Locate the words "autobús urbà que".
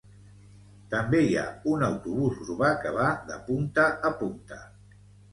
1.87-2.93